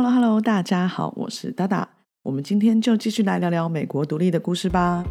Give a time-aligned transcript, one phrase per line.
[0.00, 1.88] Hello Hello，大家好，我是达达。
[2.22, 5.02] 我们今天就继续来聊聊美国独立的故事吧。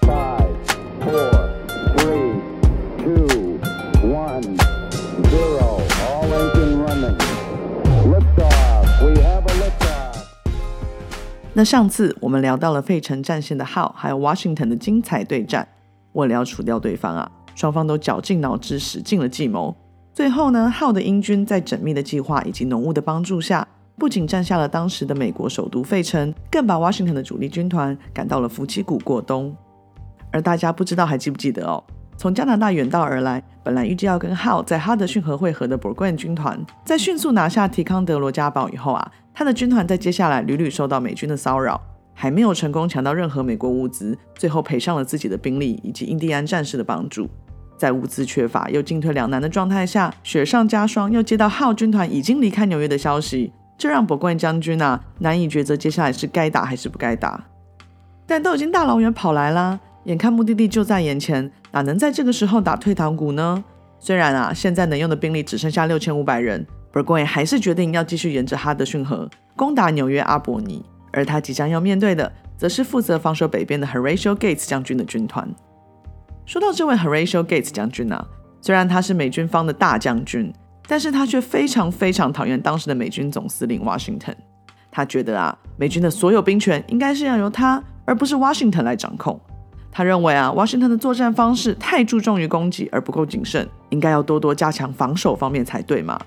[0.00, 0.50] Five,
[0.98, 1.30] four,
[1.96, 2.40] three,
[2.98, 3.60] two,
[4.02, 4.56] one,
[5.30, 5.78] zero.
[6.02, 7.16] All engine running.
[8.10, 9.04] Liftoff.
[9.04, 9.70] We have a.
[11.54, 15.68] 那上次我们聊到了费城战线的 How 还有 Washington 的精彩对战，
[16.14, 19.76] 为了要除掉对方啊，双方都绞尽脑汁，使尽了计谋。
[20.12, 29.54] 最后呢，How 的英军在缜密的计划以及浓雾的帮助下，不仅占下了当时的美国首都费城，更把 Washington 的主力军团赶到了福奇谷过冬。
[30.32, 31.82] 而大家不知道还记不记得哦？
[32.16, 41.80] 从加拿大远道而来，本来预计要跟 How 在哈德逊河会合的 Burgoyne 军团，在迅速拿下提康德罗加堡以后啊，他的军团在接下来屡屡受到美军的骚扰，
[42.12, 47.28] 还没有成功抢到任何美国物资，最后赔上了自己的兵力以及印第安战士的帮助。
[47.80, 57.42] 在物资缺乏又进退两难的状态下，雪上加霜，又接到号军团已经离开纽约的消息，这让 Burgoyne 将军啊难以抉择接下来是该打还是不该打。
[58.26, 63.64] 但都已经大老远跑来啦，眼看目的地就在眼前，哪能在这个时候打退堂鼓呢？
[63.98, 69.26] 虽然啊，现在能用的兵力只剩下六千五百人，Burgoyne 还是决定要继续沿着哈德逊河
[69.56, 75.48] 攻打纽约阿伯尼，而他即将要面对的，则是负责防守北边的 Horatio Gates 将军的军团。
[76.50, 78.26] 说到这位 Horatio Gates 将军啊，
[78.60, 80.52] 虽然他是美军方的大将军，
[80.88, 84.34] 但是他却非常非常讨厌当时的美军总司令 Washington。
[84.90, 89.40] 他觉得啊，美军的所有兵权应该是要由他，而不是 Washington 来掌控。
[89.92, 96.20] 他认为啊，Washington 的作战方式太注重于攻击而不够谨慎，应该要多多加强防守方面才对嘛。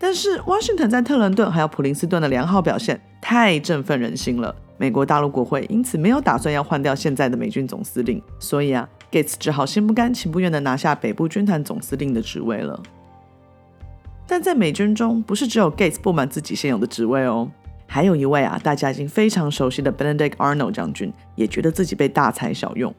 [0.00, 12.80] 但是 Washington 在特伦顿还有普林斯顿的良好表现太振奋人心了，美国大陆国会因此没有打算要换掉现在的美军总司令，所以啊，Gates 只好心不甘情不愿地拿下北部军团总司令的职位了。
[14.26, 17.50] 但在美军中，不是只有 Gates 不满自己现有的职位哦，
[17.86, 22.94] 还有一位啊，大家已经非常熟悉的 Benedict Arnold 将军，也觉得自己被大材小用。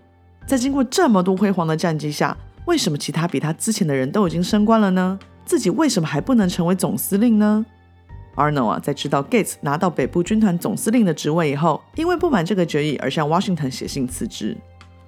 [0.45, 2.35] 在经过这么多辉煌的战绩下，
[2.65, 5.17] 为什么其他比他之前的人都已经升官了呢？
[5.45, 7.65] 自己为什么还不能成为总司令呢
[8.35, 14.57] ？Arnold 啊，在知道 Gates 拿到北部军团总司令的职位以后，因为不满这个决议而向 Washington 写信辞职。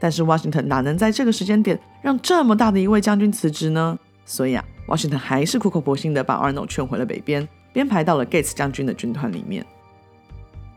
[0.04, 3.98] 但是 Washington 哪能在这个时间点让这么大的一位将军辞职呢？
[4.26, 9.66] 所以啊，Washington 还是苦口婆心的把 Arnold 劝回了北边，编排到了 Gates 将军的军团里面。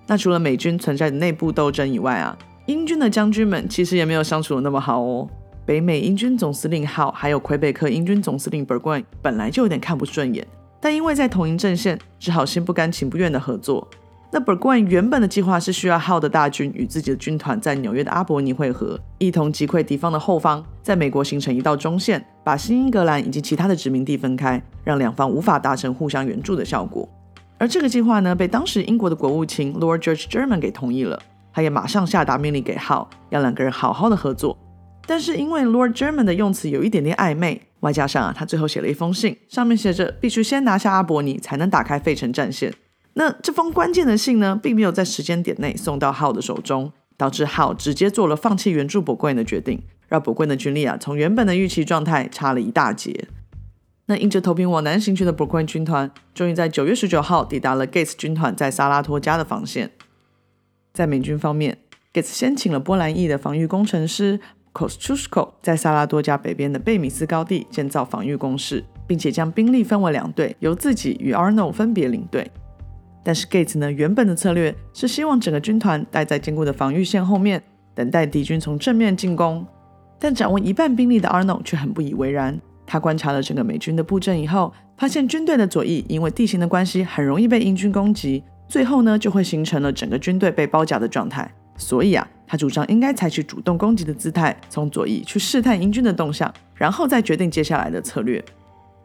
[0.07, 5.29] 那除了美军存在的内部斗争以外啊，英军的将军们其实也没有相处的那么好哦。
[5.65, 10.47] 北美英军总司令号还有魁北克英军总司令 Burgoyne 本来就有点看不顺眼，
[10.81, 13.89] 但因为在同营阵线，只好心不甘情不愿的合作。
[14.33, 27.09] 那 b u r g o y n 原本的计划是需要号的大军与自己的军团在纽约的阿伯尼会合，一同击溃敌方的后方，在美国形成一道中线，把新英格兰以及其他的殖民地分开，让两方无法达成互相援助的效果。
[27.59, 31.19] 而这个计划呢，被当时英国的国务卿 Lord George German 给同意了，
[31.53, 34.59] 他也马上下达命令给号，要两个人好好的合作。
[35.07, 42.75] 但是因为 Lord German 的用词有一点点暧昧，外加上啊，他最后写了一封信，上面写着必须先拿下阿伯尼才能打开费城战线。
[43.19, 53.29] 那这封关键的信呢，并没有在时间点内送到号的手中，导致号直接做了放弃援助伯冠的决定，让伯冠的军力啊从原本的预期状态差了一大截。
[54.05, 59.93] 那硬着头皮往南行去的伯冠军团，终于在九月十九号抵达了 Gates 军团在萨拉托加的防线。
[60.93, 61.79] 在美军方面
[62.13, 64.39] ，Gates 先请了波兰裔的防御工程师。
[64.75, 72.51] Kosciuszko 在萨拉多加北边的贝米斯高地建造防御工事，并且将兵力分为两队，由自己与 Arno 分别领队。
[73.27, 77.61] 但是 Gates 呢，原本的策略是希望整个军团待在坚固的防御线后面，
[77.93, 79.67] 等待敌军从正面进攻。
[80.17, 82.57] 但掌握一半兵力的 Arnold 却很不以为然。
[82.87, 91.53] 他观察了整个美军的布阵以后，发现军队的左翼因为地形的关系，很容易被英军攻击，最后呢，就会形成了整个军队被包夹的状态。
[91.77, 98.43] 所以啊，他主张应该采取主动攻击的姿态，从左翼去试探英军的动向，然后再决定接下来的策略。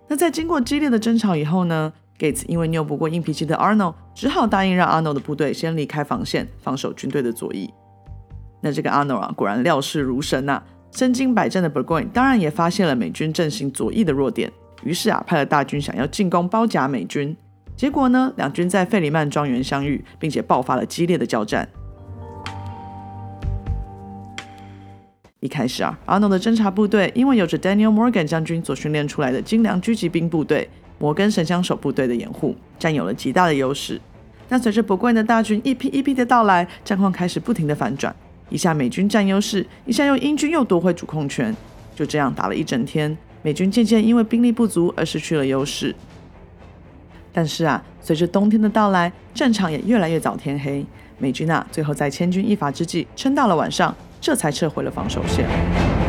[0.08, 1.92] 那在经过激烈的争吵以后呢
[2.22, 7.74] ，Gates 因为拗不过硬脾气的 Arnold，只好答应让 Arnold 的部队先离开防线，防守军队的左翼。
[8.62, 10.62] 那这个 Arnold 啊，果然料事如神呐！
[10.92, 14.52] 身经百战的 Burgoyne 当然也发现了美军阵型左翼的弱点，
[14.84, 17.36] 于是啊，派了大军想要进攻包夹美军。
[17.76, 21.68] 结果呢，两军在费里曼庄园相遇，并且爆发了激烈的交战。
[25.40, 30.70] 一开始啊，阿诺的侦察部队因为有着 Daniel Morgan 将军所训练出来的精良狙击兵部队、
[31.02, 34.00] 摩根神枪手部队的掩护，占有了极大的优势。
[34.48, 38.16] 但随着 Burgoyne 的大军一批一批的到来，战况开始不停的反转，
[38.50, 41.56] 一下美军占优势，一下又英军又夺回主控权。
[41.96, 45.96] 就这样打了一整天美军渐渐因为兵力不足而失去了优势。
[47.34, 50.86] 但是啊，随着冬天的到来，战场也越来越早天黑。
[51.18, 56.01] 美军啊，最后在千钧一发之际，撑到了晚上，这才撤回了防守线。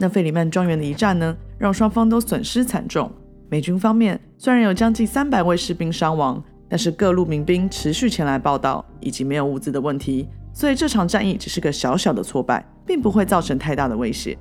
[0.00, 3.12] 那费里曼庄园的一战呢，让双方都损失惨重。
[3.50, 14.38] 美军方面虽然有将近三百位士兵伤亡，但是各路民兵持续前来报道，以及没有物资的问题，所以这场战役只是个小小的挫败，并不会造成太大的威胁。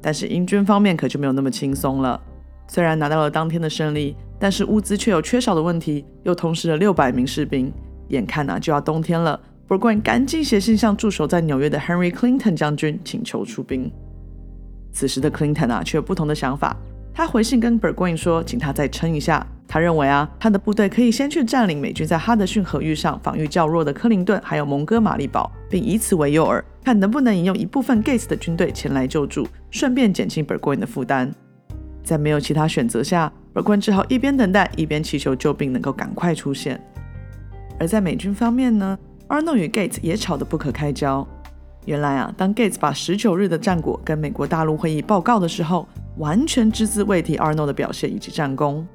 [0.00, 2.20] 但是英军方面可就没有那么轻松了。
[2.68, 7.72] 虽然拿到了当天的胜利，但是物资却有缺少的问题，又同时了六百名士兵。
[8.08, 13.90] 眼看啊就要冬天了，Burgoyne 赶紧写信向驻守在纽约的 Henry Clinton 将军请求出兵。
[14.94, 16.74] 此时的 Clinton 啊却有不同的想法，
[17.12, 19.46] 他回信跟 Burgoyne 说，请他再撑一下。
[19.66, 31.30] 他认为啊他的部队可以先去占领美军在哈德逊河域上防御较弱的克林顿还有蒙哥马利堡，并以此为诱饵，看能不能引诱一部分 Gates 的军队前来救助，顺便减轻 Burgoyne 的负担。
[32.04, 36.80] 在没有其他选择下，Burgoyne 只好一边等待，一边祈求救兵能够赶快出现。
[37.80, 38.96] 而在美军方面呢
[39.28, 41.26] ，Arno 与 Gates 也吵得不可开交。
[41.86, 45.86] 原来啊，当 Gates 把十九日的战果跟美国大陆会议报告的时候，
[46.16, 48.86] 完全只字未提 Arnold 的表现以及战功。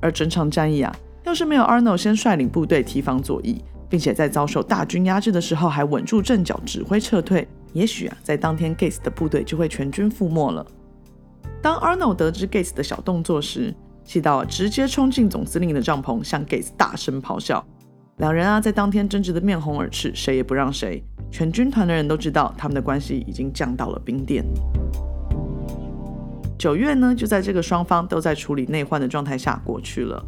[0.00, 0.94] 而整场战役啊，
[1.24, 10.66] 要是没有 Arnold 先率领部队提防左翼，并且在遭受大军压制的时候还稳住阵脚指挥撤退，也许啊，在当天 Gates 的部队就会全军覆没了。
[11.60, 13.74] 当 Arnold 得知 Gates 的小动作时，
[14.04, 17.64] 气到直接冲进总司令的帐篷，向 Gates 大声咆哮。
[18.16, 21.04] 两人啊，在当天争执的面红耳赤，谁也不让谁。
[21.32, 24.44] 全军团的人都知道，他们的关系已经降到了冰点。
[26.58, 30.22] 九月呢，就在这个双方都在处理内患的状态下过去了。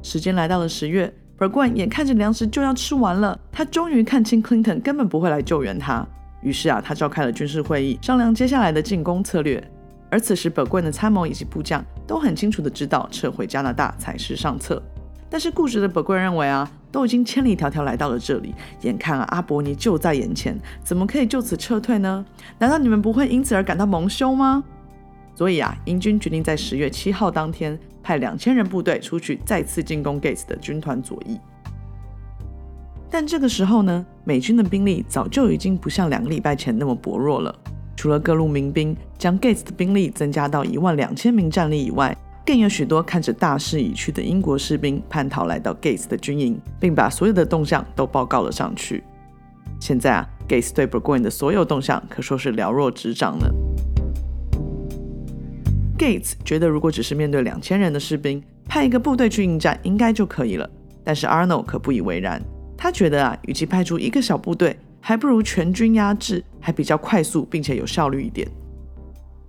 [0.00, 6.06] 时间来到了十月 b u r g o y n 眼看着粮食就要吃完了，他终于看清 Clinton 根本不会来救援他。
[6.40, 9.62] 于是啊，他召开了军事会议，商量接下来的进攻策略。
[10.08, 14.80] 而此时 b u r g o y n 的参谋以及部将都很清楚的知道，撤回加拿大才是上策。
[15.28, 16.70] 但是固执的 b u r g o y n 认为啊。
[16.94, 22.24] 都已经千里迢迢来到了这里，眼看阿伯尼就在眼前，怎么可以就此撤退呢？
[22.56, 24.62] 难道你们不会因此而感到蒙羞吗？
[25.34, 31.36] 所以啊，英军决定在十月七号当天派两千人部队出去再次进攻 Gates 的军团左翼。
[33.10, 37.52] 但这个时候呢，美军的兵力早就已经不像两个礼拜前那么薄弱了，
[37.96, 42.16] 除了各路民兵将 Gates 的兵力增加到一万两千名战力以外。
[42.46, 49.02] 更有许多看着大势已去的英国士兵叛逃来到 Gates 的军营，并把所有的动向都报告了上去。
[49.80, 53.50] 现在啊，Gates 对 Burgoyne 的所有动向可说是了若指掌了。
[55.96, 60.68] Gates 觉得，如果只是面对两千人的士兵，派一个部队去应战应该就可以了。
[61.02, 62.42] 但是 Arnold 可不以为然，
[62.76, 68.46] 他觉得啊，与其派出一个小部队，还不如全军压制，还比较快速并且有效率一点。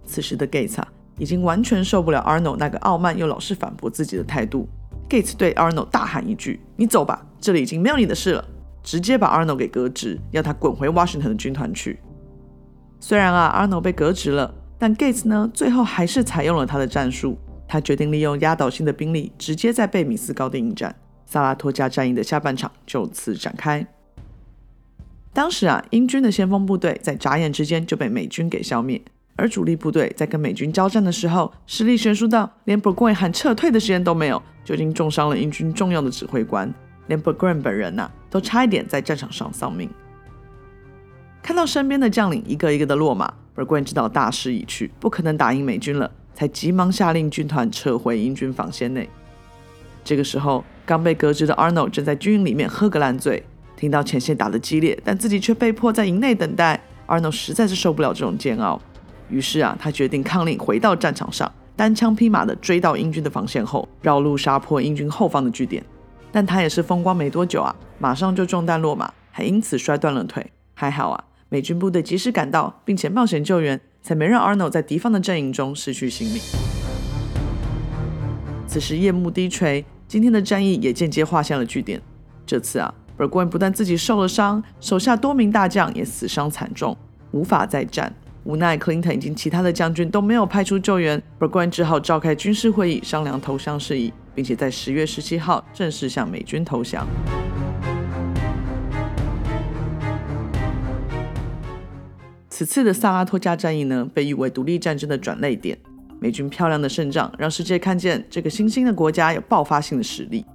[0.06, 0.88] 此时的 Gates 啊。
[1.18, 4.68] 已经完全受不了 Arno 那个傲慢又老是反驳自己的态度。
[5.10, 8.44] Gates 对 Arno 大喊一句：“你走吧，这里已经没有你的事了。”
[8.84, 12.00] 直接把 Arno 给革职，要他滚回 Washington 的军团去。
[13.00, 17.38] 虽然啊 Arno 被革职了，但 Gates 呢，最后还是采用了他的战术。
[17.68, 20.96] 他决定利用压倒性的兵力，直接在贝米斯高地应战。
[21.26, 23.86] 萨拉托加战役的下半场就此展开。
[25.34, 29.02] 当时啊，英军的先锋部队在眨眼之间就被美军给消灭。
[29.38, 36.74] 而主力部队在跟美军交战的时候，实力悬殊到连 b u r g o y n 喊撤退的时间都没有，就已经重伤了英军重要的指挥官。
[37.08, 39.90] 连 b u r g o y n 本人呐，都差一点在战场上丧命。
[41.44, 49.08] 看到身边的将领一个一个的落马，Burgoyne 知道大势已去，不可能打赢美军了，才急忙下令军团撤回英军防线内。
[50.04, 53.44] 这个时候，刚被革职的 Arnold 正在军营里面喝个烂醉，
[53.76, 58.82] 听到前线打得激烈，但自己却被迫在营内等待，Arnold 实在是受不了这种煎熬。
[59.30, 65.84] 于是啊，他决定抗令回到战场上，单枪匹马的追到英军的防线后，绕路杀破英军后方的据点。
[66.32, 70.46] 但他也是风光没多久啊，马上就中弹落马，还因此摔断了腿。
[70.74, 76.42] 还好啊，美军部队及时赶到，并且冒险救援，才没让 Arnold 在敌方的阵营中失去性命。
[78.68, 82.02] 此时夜幕低垂，今天的战役也间接画下了句点。
[82.46, 86.98] 这次啊，Burgoyne 不但自己受了伤，手下多名大将也死伤惨重，
[87.32, 88.14] 无法再战。
[88.46, 97.08] 无奈，Clinton 以及其他的将军都没有派出救援伯格曼只好召开军事会议商量投降事宜，并且在十月十七号正式向美军投降。
[102.48, 105.76] 此次的萨拉托加战役呢，被誉为独立战争的转捩点。
[106.20, 110.46] 美军漂亮的胜仗让世界看见这个新兴的国家有爆发性的实力，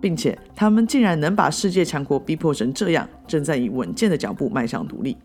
[0.00, 5.16] 并且他们竟然能把世界强国逼迫成这样，正在以稳健的脚步迈向独立。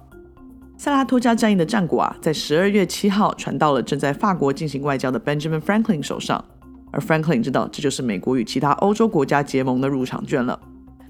[0.78, 6.44] 萨拉托加战役的战果啊，在十二月七号传到了正在法国进行外交的 Benjamin Franklin 手上，
[6.92, 10.60] 而 Franklin 知道这就是美国与其他欧洲国家结盟的入场券了。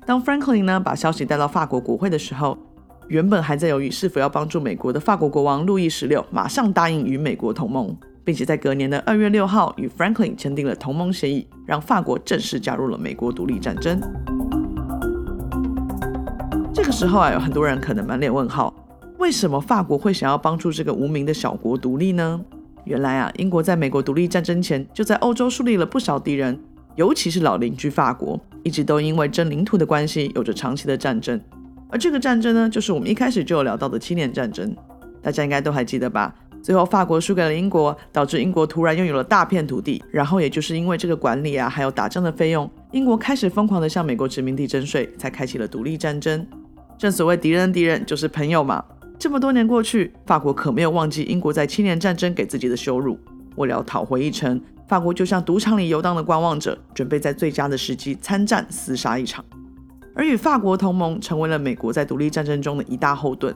[0.05, 2.57] 当 Franklin 呢把消息带到法国国会的时候，
[3.09, 7.93] 原本还在犹豫是否要帮助美国的法国国王路易十六马上答应与美国同盟，
[8.23, 13.99] 并且在隔年的二月六号与 Franklin 签订了同盟协议，让法国正式加入了美国独立战争。
[16.73, 18.73] 这个时候啊，有很多人可能满脸问号。
[19.17, 22.39] 为什么法国会想要帮助这个无名的小国独立呢？
[22.83, 26.57] 原来啊，英国在美国独立战争前就在欧洲树立了不少敌人，
[26.95, 31.39] 尤其是老邻居法国，一直都因为争领土的关系有着长期的战争。
[31.89, 34.75] 而这个战争呢，就是我们一开始就有聊到的七年战争，
[35.21, 36.33] 大家应该都还记得吧？
[36.61, 46.45] 最后法国输给了英国，导致英国突然拥有了大片土地，然后也就是因为这个管理啊，还有打仗的费用，英国开始疯狂的向美国殖民地征税，才开启了独立战争。
[46.99, 48.83] 正所谓敌人的敌人就是朋友嘛。
[49.19, 53.17] 这么多年过去，法国可没有忘记英国在七年战争给自己的羞辱。
[53.55, 59.43] 为了讨回一城，法国就像赌场里游荡的观望者，准备在最佳的时机参战厮杀一场。
[60.13, 63.55] 而与法国同盟，成为了美国在独立战争中的一大后盾。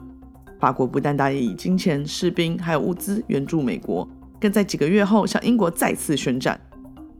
[0.58, 4.08] 法国不但答应以金钱、士兵还有物资援助美国，
[4.40, 6.60] 更在几个月后向英国再次宣战。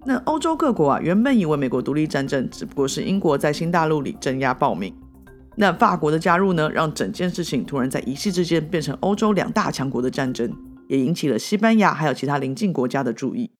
[0.04, 4.92] 那欧洲各国啊，原本以为美国独立战争只不过是英国在新大陆里镇压暴民。
[5.54, 10.50] 那法国的加入呢，让整件事情突然在一夕之间变成欧洲两大强国的战争，
[10.88, 13.50] 也引起了西班牙还有其他邻近国家的注意。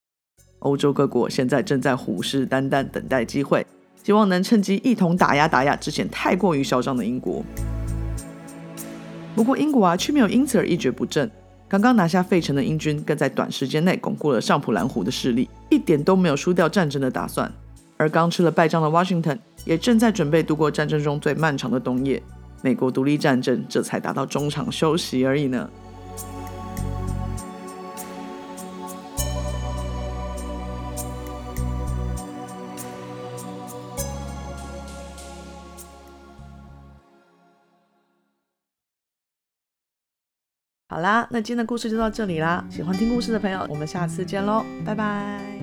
[0.61, 3.67] 欧洲各国现在正在虎视眈眈，等待机会，
[4.03, 7.45] 希望能趁机一同打压打压之前太过于嚣张的英国。
[9.35, 11.31] 不过英国啊，却没有因此而一蹶不振。
[11.69, 17.51] 刚刚拿下费城的英军，更在短时间内巩固了上普兰湖的势力，一点都没有输掉战争的打算。
[18.03, 22.21] 而刚吃了败仗的 Washington 也正在准备度过战争中最漫长的冬夜，
[22.61, 25.71] 美国独立战争这才达到中场休息而已呢。
[40.89, 42.65] 好啦，那今天的故事就到这里啦。
[42.69, 45.62] 喜欢听故事的朋友，我们下次见喽，拜拜。